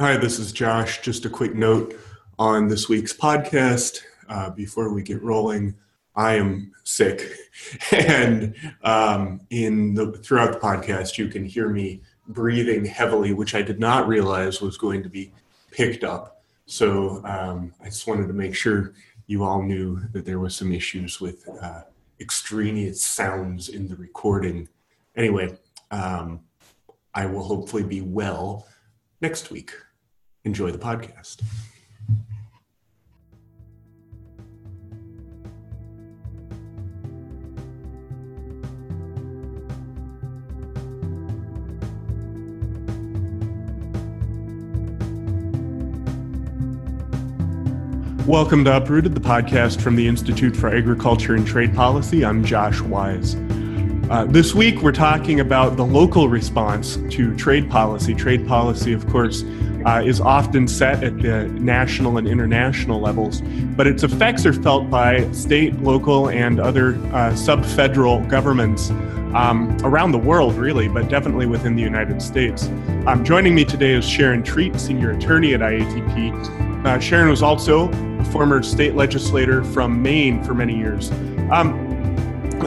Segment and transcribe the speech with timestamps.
[0.00, 1.02] Hi, this is Josh.
[1.02, 1.94] Just a quick note
[2.38, 4.00] on this week's podcast
[4.30, 5.74] uh, before we get rolling.
[6.16, 7.30] I am sick,
[7.92, 13.60] and um, in the throughout the podcast, you can hear me breathing heavily, which I
[13.60, 15.34] did not realize was going to be
[15.70, 16.44] picked up.
[16.64, 18.94] So um, I just wanted to make sure
[19.26, 21.82] you all knew that there was some issues with uh,
[22.18, 24.66] extraneous sounds in the recording.
[25.14, 25.58] Anyway,
[25.90, 26.40] um,
[27.12, 28.66] I will hopefully be well
[29.20, 29.74] next week.
[30.44, 31.42] Enjoy the podcast.
[48.26, 52.24] Welcome to Uprooted, the podcast from the Institute for Agriculture and Trade Policy.
[52.24, 53.34] I'm Josh Wise.
[54.08, 58.14] Uh, this week, we're talking about the local response to trade policy.
[58.14, 59.42] Trade policy, of course,
[59.86, 63.40] uh, is often set at the national and international levels,
[63.76, 68.90] but its effects are felt by state, local, and other uh, sub federal governments
[69.34, 72.68] um, around the world, really, but definitely within the United States.
[73.06, 76.84] Um, joining me today is Sharon Treat, Senior Attorney at IATP.
[76.84, 81.10] Uh, Sharon was also a former state legislator from Maine for many years.
[81.50, 81.86] Um,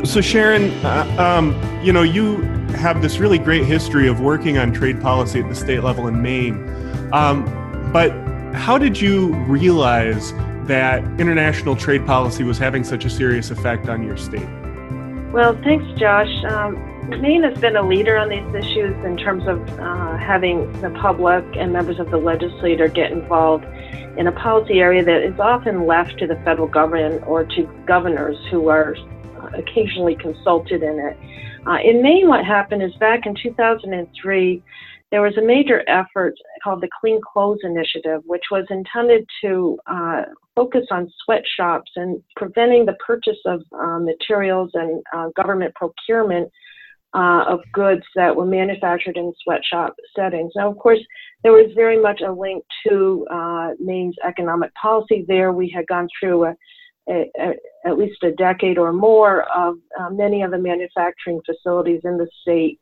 [0.03, 2.41] so, Sharon, uh, um, you know, you
[2.73, 6.21] have this really great history of working on trade policy at the state level in
[6.21, 6.69] Maine.
[7.11, 7.43] Um,
[7.91, 8.11] but
[8.55, 10.33] how did you realize
[10.67, 14.47] that international trade policy was having such a serious effect on your state?
[15.33, 16.31] Well, thanks, Josh.
[16.45, 16.75] Um,
[17.09, 21.43] Maine has been a leader on these issues in terms of uh, having the public
[21.55, 23.65] and members of the legislature get involved
[24.17, 28.37] in a policy area that is often left to the federal government or to governors
[28.51, 28.95] who are
[29.53, 31.17] occasionally consulted in it.
[31.65, 34.63] Uh, in Maine, what happened is back in 2003,
[35.13, 36.33] there was a major effort
[36.63, 40.23] called the Clean Clothes Initiative, which was intended to uh,
[40.55, 46.49] focus on sweatshops and preventing the purchase of uh, materials and uh, government procurement
[47.13, 50.51] uh, of goods that were manufactured in sweatshop settings.
[50.55, 51.01] Now, of course,
[51.43, 55.51] there was very much a link to uh, Maine's economic policy there.
[55.51, 56.55] We had gone through a,
[57.07, 57.53] a, a,
[57.85, 62.27] at least a decade or more of uh, many of the manufacturing facilities in the
[62.41, 62.79] state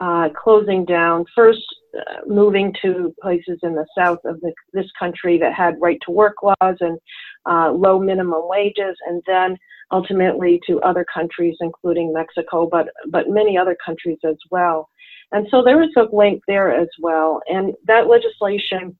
[0.00, 1.62] uh, closing down, first
[1.96, 6.10] uh, moving to places in the south of the, this country that had right to
[6.10, 6.98] work laws and
[7.46, 9.56] uh, low minimum wages, and then
[9.92, 14.88] ultimately to other countries, including Mexico, but, but many other countries as well.
[15.32, 17.40] And so there was a link there as well.
[17.48, 18.96] And that legislation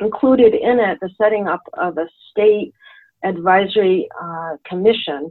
[0.00, 2.72] included in it the setting up of a state
[3.24, 5.30] advisory uh, commission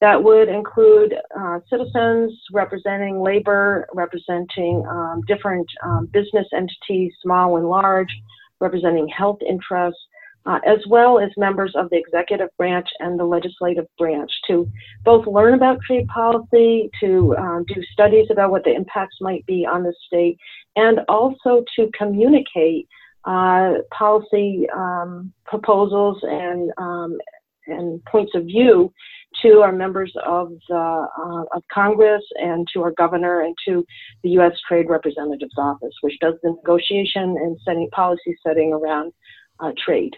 [0.00, 7.68] that would include uh, citizens representing labor, representing um, different um, business entities, small and
[7.68, 8.14] large,
[8.60, 10.00] representing health interests,
[10.44, 14.68] uh, as well as members of the executive branch and the legislative branch to
[15.04, 19.66] both learn about trade policy, to um, do studies about what the impacts might be
[19.66, 20.38] on the state,
[20.76, 22.86] and also to communicate
[23.24, 27.18] uh, policy um, proposals and um,
[27.66, 28.92] and points of view
[29.42, 33.84] to our members of the, uh, of Congress and to our governor and to
[34.22, 34.52] the U.S.
[34.68, 39.12] Trade Representative's office, which does the negotiation and setting policy setting around
[39.60, 40.14] uh, trade.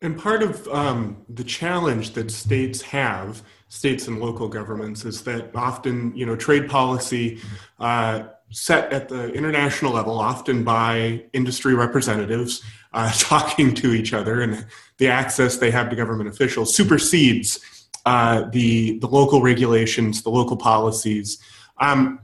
[0.00, 5.54] And part of um, the challenge that states have, states and local governments, is that
[5.54, 7.40] often, you know, trade policy
[7.78, 12.62] uh, set at the international level, often by industry representatives
[12.92, 14.66] uh, talking to each other, and
[14.98, 17.60] the access they have to government officials supersedes
[18.06, 21.38] uh, the the local regulations, the local policies.
[21.78, 22.20] Um,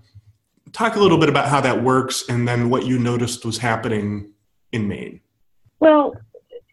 [0.72, 4.30] talk a little bit about how that works, and then what you noticed was happening
[4.70, 5.20] in Maine.
[5.80, 6.14] Well,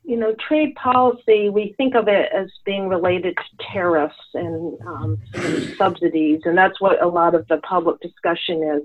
[0.03, 5.17] you know, trade policy, we think of it as being related to tariffs and, um,
[5.33, 8.83] and, subsidies, and that's what a lot of the public discussion is.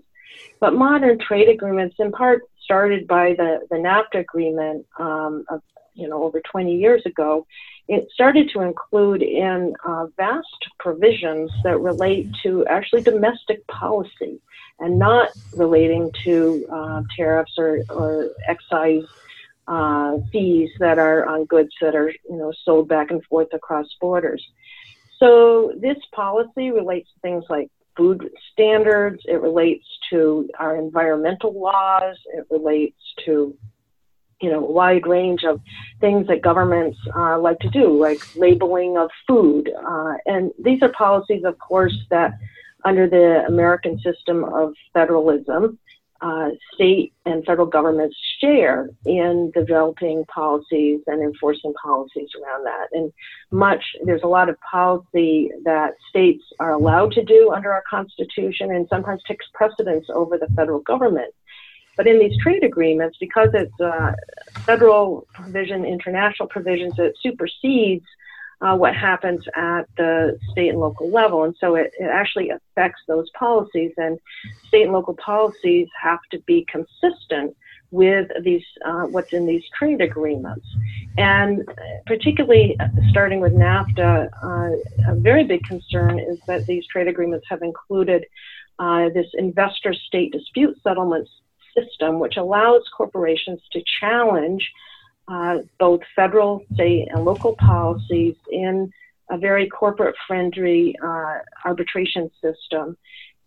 [0.60, 5.62] But modern trade agreements, in part started by the, the NAFTA agreement um, of,
[5.94, 7.46] you know, over 20 years ago,
[7.86, 14.40] it started to include in uh, vast provisions that relate to actually domestic policy
[14.80, 19.04] and not relating to uh, tariffs or, or excise
[19.68, 23.86] uh, fees that are on goods that are you know sold back and forth across
[24.00, 24.44] borders.
[25.18, 29.22] So this policy relates to things like food standards.
[29.26, 32.16] It relates to our environmental laws.
[32.34, 33.56] It relates to
[34.40, 35.60] you know, a wide range of
[36.00, 39.70] things that governments uh, like to do, like labeling of food.
[39.86, 42.32] Uh, and these are policies, of course, that
[42.84, 45.78] under the American system of federalism
[46.20, 52.88] uh, state and federal governments share in developing policies and enforcing policies around that.
[52.92, 53.12] And
[53.50, 58.70] much, there's a lot of policy that states are allowed to do under our Constitution
[58.74, 61.34] and sometimes takes precedence over the federal government.
[61.96, 64.12] But in these trade agreements, because it's uh,
[64.60, 68.04] federal provision, international provisions, it supersedes
[68.60, 71.44] uh, what happens at the state and local level.
[71.44, 73.92] And so it, it actually affects those policies.
[73.96, 74.18] And
[74.68, 77.56] state and local policies have to be consistent
[77.90, 80.66] with these uh, what's in these trade agreements,
[81.16, 81.62] and
[82.06, 82.76] particularly
[83.10, 88.26] starting with NAFTA, uh, a very big concern is that these trade agreements have included
[88.80, 91.28] uh, this investor-state dispute settlement
[91.76, 94.72] system, which allows corporations to challenge
[95.28, 98.90] uh, both federal, state, and local policies in
[99.30, 102.96] a very corporate friendly uh, arbitration system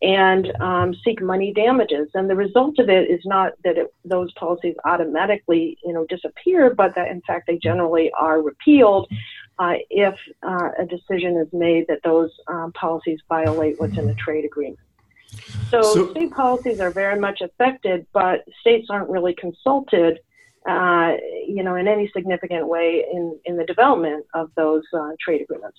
[0.01, 2.09] and um, seek money damages.
[2.13, 6.73] And the result of it is not that it, those policies automatically, you know, disappear,
[6.73, 9.07] but that in fact they generally are repealed
[9.59, 14.13] uh, if uh, a decision is made that those um, policies violate what's in the
[14.15, 14.79] trade agreement.
[15.69, 20.19] So, so, state policies are very much affected, but states aren't really consulted
[20.67, 21.15] uh,
[21.47, 25.77] you know, in any significant way in, in the development of those uh, trade agreements.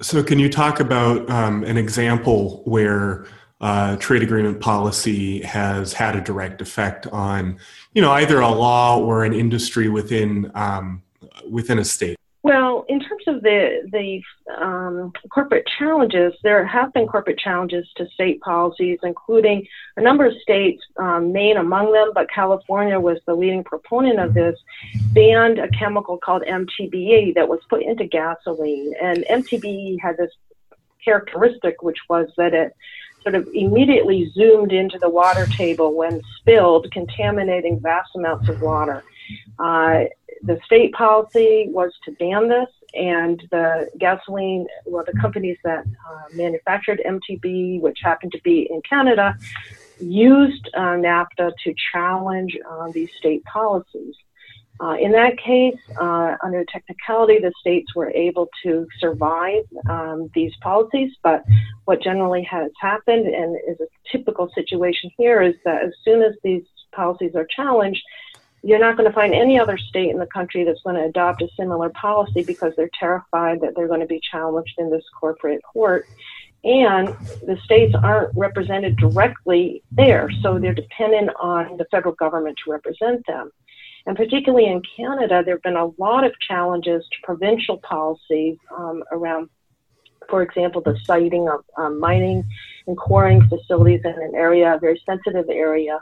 [0.00, 3.26] So, can you talk about um, an example where
[3.60, 7.58] uh, trade agreement policy has had a direct effect on,
[7.92, 11.02] you know, either a law or an industry within um,
[11.48, 12.16] within a state?
[12.44, 14.22] Well, in terms of the the
[14.62, 20.34] um, corporate challenges, there have been corporate challenges to state policies, including a number of
[20.42, 24.60] states, um, Maine among them, but California was the leading proponent of this,
[25.14, 30.30] banned a chemical called MTBE that was put into gasoline, and MTBE had this
[31.02, 32.76] characteristic, which was that it
[33.22, 39.02] sort of immediately zoomed into the water table when spilled, contaminating vast amounts of water.
[39.58, 40.04] Uh,
[40.42, 46.34] the state policy was to ban this, and the gasoline, well, the companies that uh,
[46.34, 49.36] manufactured MTB, which happened to be in Canada,
[50.00, 54.14] used uh, NAFTA to challenge uh, these state policies.
[54.80, 60.52] Uh, in that case, uh, under technicality, the states were able to survive um, these
[60.62, 61.44] policies, but
[61.84, 66.32] what generally has happened and is a typical situation here is that as soon as
[66.42, 68.02] these policies are challenged,
[68.64, 71.42] you're not going to find any other state in the country that's going to adopt
[71.42, 75.60] a similar policy because they're terrified that they're going to be challenged in this corporate
[75.62, 76.08] court.
[76.64, 77.08] And
[77.42, 83.26] the states aren't represented directly there, so they're dependent on the federal government to represent
[83.26, 83.50] them.
[84.06, 89.02] And particularly in Canada, there have been a lot of challenges to provincial policies um,
[89.12, 89.50] around,
[90.30, 92.44] for example, the siting of um, mining
[92.86, 95.98] and quarrying facilities in an area, a very sensitive area,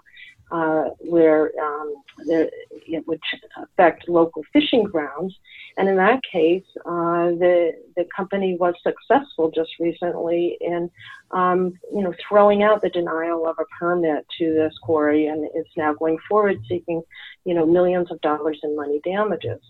[0.53, 1.95] uh, where um,
[2.27, 3.21] there, it would
[3.57, 5.35] affect local fishing grounds.
[5.79, 10.91] And in that case, uh, the the company was successful just recently in,
[11.31, 15.67] um, you know, throwing out the denial of a permit to this quarry, and is
[15.77, 17.03] now going forward seeking,
[17.45, 19.61] you know, millions of dollars in money damages.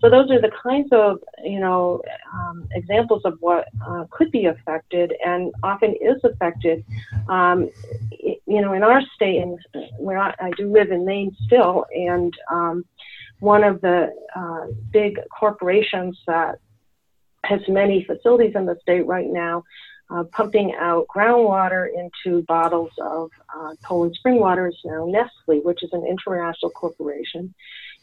[0.00, 2.02] So those are the kinds of you know
[2.32, 6.84] um, examples of what uh, could be affected and often is affected.
[7.28, 7.70] Um,
[8.10, 9.58] you know, in our state, and
[9.98, 12.84] where I, I, do live in Maine still, and um,
[13.38, 16.58] one of the uh, big corporations that
[17.44, 19.64] has many facilities in the state right now.
[20.10, 25.82] Uh, pumping out groundwater into bottles of uh, Poland spring water is now Nestle, which
[25.82, 27.54] is an international corporation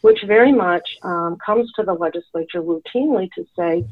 [0.01, 3.86] which very much um, comes to the legislature routinely to say,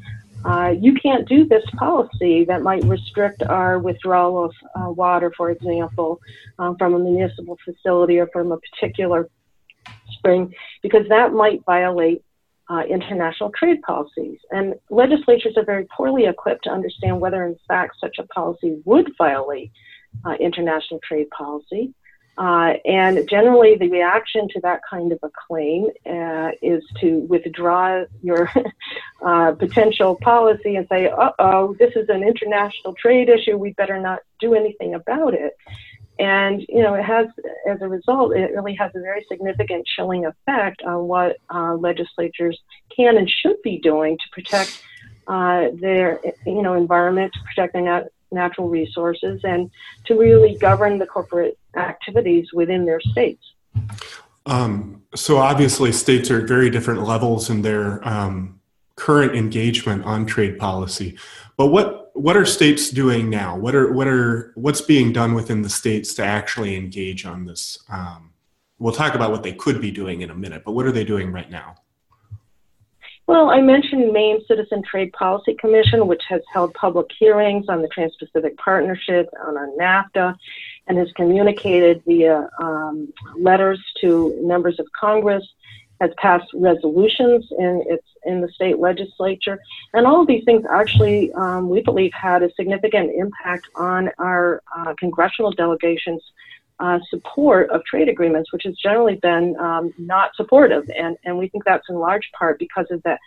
[0.44, 5.50] uh, you can't do this policy that might restrict our withdrawal of uh, water, for
[5.50, 6.20] example,
[6.58, 9.28] um, from a municipal facility or from a particular
[10.10, 12.22] spring, because that might violate
[12.70, 14.38] uh, international trade policies.
[14.50, 19.10] And legislatures are very poorly equipped to understand whether, in fact, such a policy would
[19.16, 19.72] violate
[20.24, 21.94] uh, international trade policy.
[22.38, 28.04] Uh, and generally, the reaction to that kind of a claim uh, is to withdraw
[28.22, 28.48] your
[29.26, 33.56] uh, potential policy and say, uh oh, this is an international trade issue.
[33.56, 35.56] We better not do anything about it.
[36.20, 37.26] And, you know, it has,
[37.68, 42.58] as a result, it really has a very significant chilling effect on what uh, legislatures
[42.96, 44.70] can and should be doing to protect
[45.26, 49.70] uh, their, you know, environment, to protect their nat- natural resources, and
[50.06, 53.42] to really govern the corporate activities within their states.
[54.46, 58.60] Um, so obviously, states are at very different levels in their um,
[58.96, 61.18] current engagement on trade policy.
[61.56, 63.56] But what what are states doing now?
[63.56, 67.78] What are what are what's being done within the states to actually engage on this?
[67.88, 68.32] Um,
[68.78, 71.04] we'll talk about what they could be doing in a minute, but what are they
[71.04, 71.76] doing right now?
[73.28, 77.88] Well, I mentioned Maine Citizen Trade Policy Commission, which has held public hearings on the
[77.88, 80.34] Trans-Pacific Partnership and on NAFTA,
[80.86, 85.46] and has communicated via um, letters to members of Congress
[86.00, 89.58] has passed resolutions in its in the state legislature,
[89.92, 94.62] and all of these things actually, um, we believe, had a significant impact on our
[94.76, 96.22] uh, congressional delegations.
[96.80, 101.48] Uh, support of trade agreements, which has generally been um, not supportive, and and we
[101.48, 103.18] think that's in large part because of the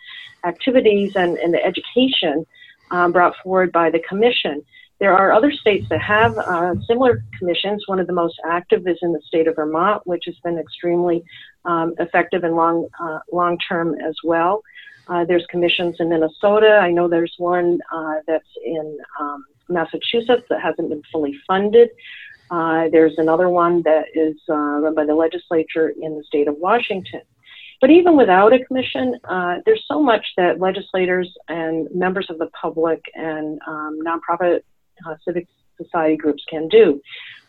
[0.44, 2.46] activities and, and the education
[2.90, 4.64] um, brought forward by the commission.
[5.00, 7.82] There are other states that have uh, similar commissions.
[7.88, 11.24] One of the most active is in the state of Vermont, which has been extremely
[11.64, 14.62] um, effective and long uh, long term as well.
[15.08, 16.78] Uh, there's commissions in Minnesota.
[16.80, 21.90] I know there's one uh, that's in um, Massachusetts that hasn't been fully funded.
[22.50, 26.56] Uh, there's another one that is uh, run by the legislature in the state of
[26.58, 27.22] Washington.
[27.80, 32.48] But even without a commission, uh, there's so much that legislators and members of the
[32.48, 34.60] public and um, nonprofit
[35.04, 37.00] uh, civic society groups can do.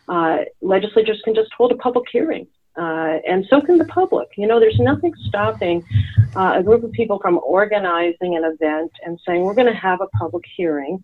[0.08, 2.48] Uh, legislatures can just hold a public hearing,
[2.78, 4.28] uh, and so can the public.
[4.36, 5.86] You know, there's nothing stopping
[6.36, 10.02] uh, a group of people from organizing an event and saying, we're going to have
[10.02, 11.04] a public hearing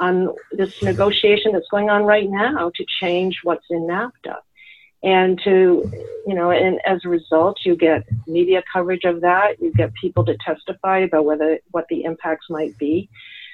[0.00, 4.36] on this negotiation that's going on right now to change what's in NAFTA.
[5.00, 5.92] And to,
[6.26, 9.60] you know, and as a result, you get media coverage of that.
[9.62, 13.08] You get people to testify about whether what the impacts might be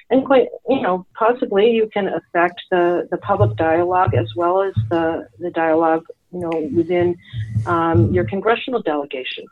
[0.09, 4.73] and quite, you know, possibly you can affect the, the public dialogue as well as
[4.89, 7.17] the, the dialogue, you know, within
[7.65, 9.45] um, your congressional delegation.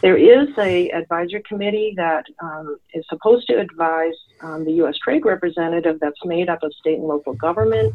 [0.00, 4.96] There is a advisory committee that um, is supposed to advise um, the U.S.
[4.96, 7.94] Trade Representative that's made up of state and local government.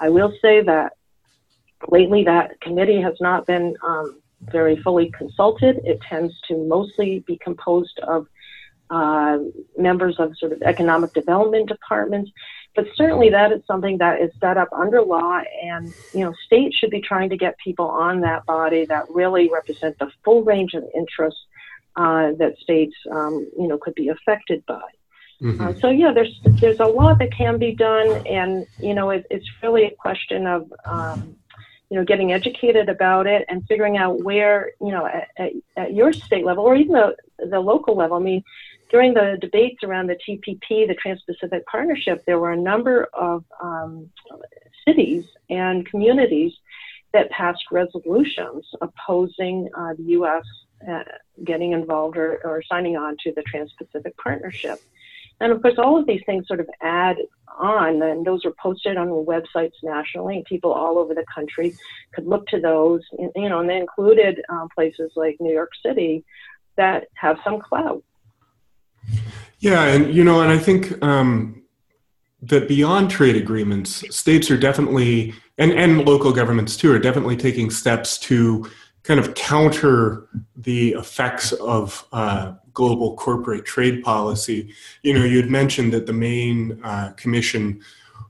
[0.00, 0.94] I will say that
[1.88, 5.80] lately that committee has not been um, very fully consulted.
[5.84, 8.26] It tends to mostly be composed of
[8.90, 9.38] uh,
[9.78, 12.30] members of sort of economic development departments.
[12.74, 16.76] But certainly that is something that is set up under law, and you know, states
[16.76, 20.74] should be trying to get people on that body that really represent the full range
[20.74, 21.40] of interests
[21.96, 24.82] uh, that states, um, you know, could be affected by.
[25.40, 25.60] Mm-hmm.
[25.60, 29.24] Uh, so yeah, there's there's a lot that can be done, and you know, it,
[29.30, 31.36] it's really a question of um,
[31.90, 35.94] you know, getting educated about it and figuring out where, you know, at, at, at
[35.94, 37.14] your state level or even the,
[37.50, 38.16] the local level.
[38.16, 38.42] I mean,
[38.90, 44.10] during the debates around the TPP, the Trans-Pacific Partnership, there were a number of um,
[44.86, 46.52] cities and communities
[47.12, 50.44] that passed resolutions opposing uh, the U.S.
[50.88, 51.02] Uh,
[51.44, 54.78] getting involved or, or signing on to the Trans-Pacific Partnership.
[55.40, 57.16] And of course, all of these things sort of add
[57.58, 61.74] on, and those are posted on websites nationally, and people all over the country
[62.12, 66.24] could look to those, you know, and they included um, places like New York City
[66.76, 68.02] that have some clout.
[69.60, 71.62] Yeah, and you know, and I think um,
[72.42, 77.70] that beyond trade agreements, states are definitely, and and local governments too, are definitely taking
[77.70, 78.68] steps to
[79.02, 84.74] kind of counter the effects of uh, global corporate trade policy.
[85.02, 87.82] You know, you had mentioned that the Maine uh, commission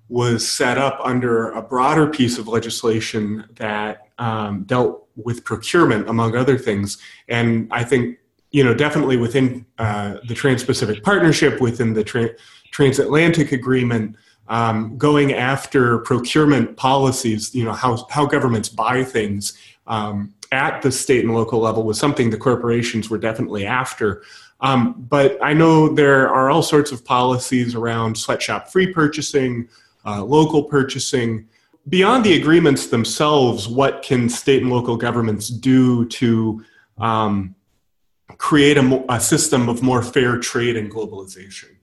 [0.09, 6.37] was set up under a broader piece of legislation that um, dealt with procurement, among
[6.37, 6.99] other things.
[7.29, 8.19] And I think
[8.55, 12.31] you know, definitely within uh, the Trans-Pacific Partnership, within the tra-
[12.71, 14.15] Transatlantic Agreement,
[14.47, 19.59] um, going after procurement policies, you know, how how governments buy things
[19.89, 24.23] um, at the state and local level was something the corporations were definitely after.
[24.61, 29.69] Um, but I know there are all sorts of policies around sweatshop free purchasing,
[30.07, 31.49] uh, local purchasing.
[31.89, 36.65] Beyond the agreements themselves, what can state and local governments do to
[36.99, 37.57] um,
[38.39, 41.77] create a, a system of more fair trade and globalization?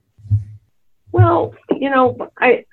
[1.12, 2.64] Well, you know, I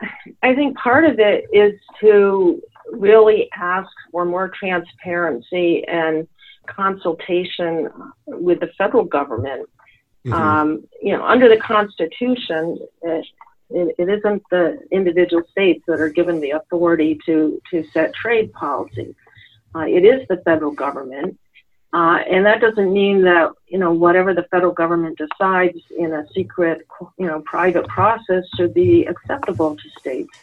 [0.41, 2.61] I think part of it is to
[2.91, 6.27] really ask for more transparency and
[6.67, 7.89] consultation
[8.27, 9.69] with the federal government.
[10.25, 10.33] Mm-hmm.
[10.33, 13.25] Um, you know, under the Constitution, it,
[13.69, 18.51] it, it isn't the individual states that are given the authority to to set trade
[18.53, 19.15] policy.
[19.75, 21.37] Uh, it is the federal government,
[21.91, 26.27] uh, and that doesn't mean that, you know, whatever the federal government decides in a
[26.35, 26.85] secret,
[27.17, 30.37] you know, private process should be acceptable to states.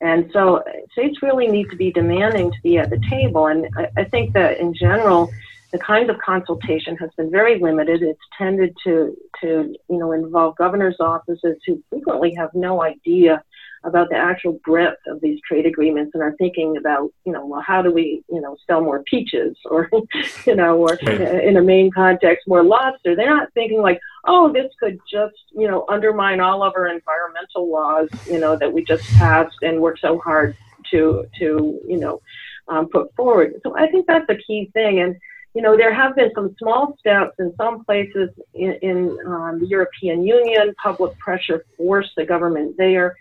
[0.00, 0.62] And so
[0.92, 3.46] states really need to be demanding to be at the table.
[3.46, 5.30] And I, I think that in general,
[5.72, 8.02] the kinds of consultation has been very limited.
[8.02, 13.42] It's tended to to you know involve governors' offices who frequently have no idea
[13.86, 17.60] about the actual breadth of these trade agreements and are thinking about you know well
[17.60, 19.88] how do we you know sell more peaches or
[20.46, 23.14] you know or in a Maine context more lobster.
[23.14, 27.70] They're not thinking like oh this could just you know undermine all of our environmental
[27.70, 30.56] laws you know that we just passed and worked so hard
[30.90, 32.20] to to you know
[32.68, 33.54] um, put forward.
[33.62, 35.16] So I think that's a key thing and
[35.54, 39.66] you know, there have been some small steps in some places in, in um, the
[39.66, 40.74] European Union.
[40.76, 43.16] Public pressure forced the government there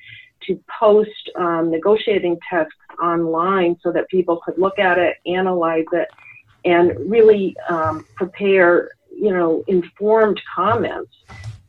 [0.48, 6.08] to post um, negotiating texts online so that people could look at it, analyze it,
[6.64, 11.12] and really um, prepare, you know, informed comments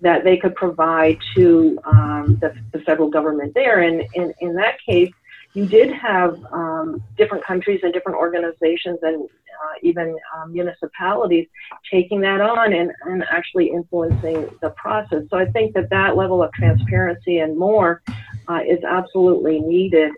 [0.00, 3.80] that they could provide to um, the, the, federal government there.
[3.80, 5.10] And in that case,
[5.54, 11.48] you did have um, different countries and different organizations and uh, even um, municipalities
[11.90, 15.22] taking that on and, and actually influencing the process.
[15.30, 18.02] So I think that that level of transparency and more
[18.48, 20.12] uh, is absolutely needed,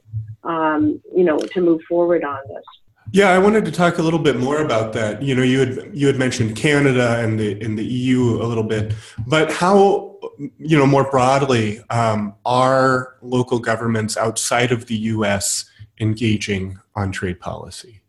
[0.44, 2.64] um, you know, to move forward on this.
[3.11, 5.23] Yeah, I wanted to talk a little bit more about that.
[5.23, 8.64] You know, you had you had mentioned Canada and the in the EU a little
[8.64, 8.92] bit,
[9.26, 10.18] but how
[10.58, 15.64] you know more broadly um, are local governments outside of the U.S.
[16.00, 18.02] engaging on trade policy?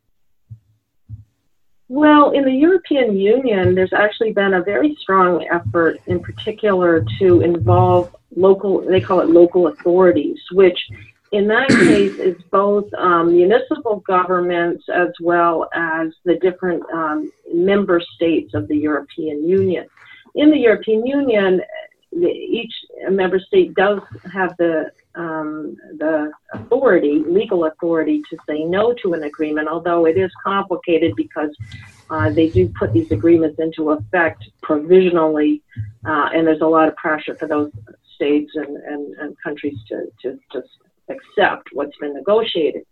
[1.89, 7.41] Well, in the European Union, there's actually been a very strong effort, in particular, to
[7.41, 8.81] involve local.
[8.81, 10.79] They call it local authorities, which
[11.31, 17.99] in that case, is both um, municipal governments as well as the different um, member
[18.15, 19.87] states of the European Union.
[20.35, 21.61] In the European Union,
[22.13, 22.73] each
[23.09, 23.99] member state does
[24.31, 29.67] have the um, the authority, legal authority, to say no to an agreement.
[29.67, 31.55] Although it is complicated because
[32.09, 35.61] uh, they do put these agreements into effect provisionally,
[36.05, 37.71] uh, and there's a lot of pressure for those
[38.15, 40.69] states and, and, and countries to, to just
[41.09, 42.83] accept what's been negotiated.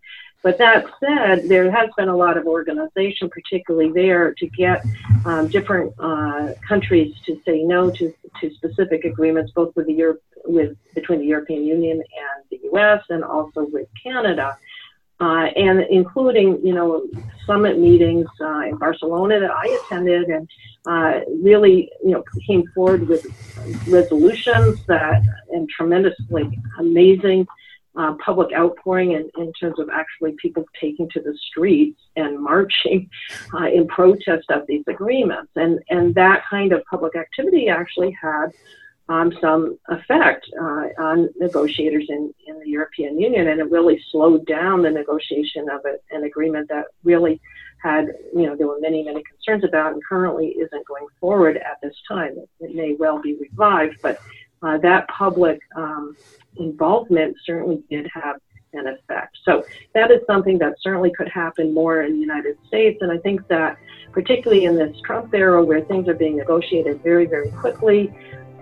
[0.42, 4.84] But that said, there has been a lot of organization, particularly there, to get
[5.24, 10.22] um, different uh, countries to say no to, to specific agreements, both with the Europe,
[10.44, 13.02] with between the European Union and the U.S.
[13.08, 14.56] and also with Canada.
[15.20, 17.04] Uh, and including, you know,
[17.44, 20.48] summit meetings uh, in Barcelona that I attended, and
[20.86, 23.26] uh, really, you know, came forward with
[23.88, 27.48] resolutions that and tremendously amazing
[27.98, 33.10] uh, public outpouring in, in terms of actually people taking to the streets and marching
[33.54, 35.50] uh, in protest of these agreements.
[35.56, 38.52] And, and that kind of public activity actually had
[39.08, 44.46] um, some effect uh, on negotiators in, in the European Union, and it really slowed
[44.46, 47.40] down the negotiation of it, an agreement that really
[47.82, 51.78] had, you know, there were many, many concerns about and currently isn't going forward at
[51.82, 52.36] this time.
[52.36, 54.20] It, it may well be revived, but
[54.62, 56.16] uh, that public um,
[56.56, 58.36] involvement certainly did have
[58.74, 59.36] an effect.
[59.44, 62.98] So that is something that certainly could happen more in the United States.
[63.00, 63.78] And I think that
[64.12, 68.12] particularly in this Trump era where things are being negotiated very, very quickly,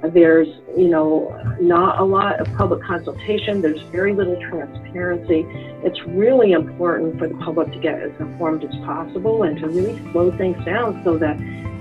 [0.03, 3.63] there's, you know, not a lot of public consultation.
[3.63, 5.47] There's very little transparency.
[5.83, 9.99] It's really important for the public to get as informed as possible and to really
[10.13, 11.37] slow things down so that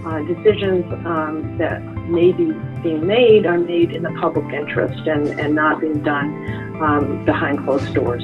[0.05, 2.51] uh, decisions um, that may be
[2.83, 7.63] being made are made in the public interest and, and not being done um, behind
[7.65, 8.23] closed doors.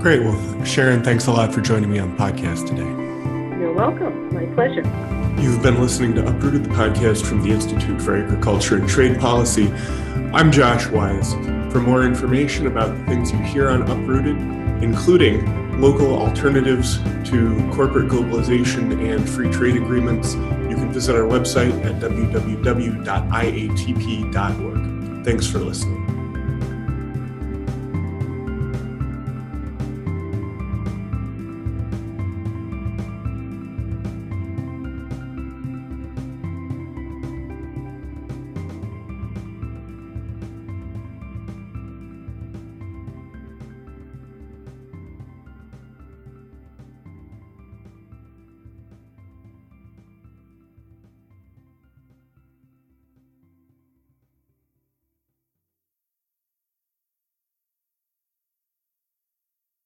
[0.00, 0.22] Great.
[0.22, 2.88] Well, Sharon, thanks a lot for joining me on the podcast today.
[3.60, 4.34] You're welcome.
[4.34, 4.82] My pleasure.
[5.40, 9.72] You've been listening to Uprooted, the podcast from the Institute for Agriculture and Trade Policy.
[10.32, 11.34] I'm Josh Wise.
[11.72, 14.36] For more information about the things you hear on Uprooted,
[14.82, 16.98] including local alternatives
[17.30, 23.04] to corporate globalization and free trade agreements, you can visit our website at www.iatp.org.
[25.24, 26.01] Thanks for listening.